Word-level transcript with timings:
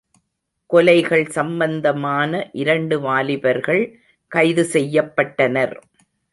கொலைகள் 0.69 1.25
சம்பந்தமான 1.29 2.49
இரண்டு 2.53 2.97
வாலிபர்கள் 2.99 3.83
கைது 4.31 4.63
செய்யப்பட்டனர். 4.73 5.75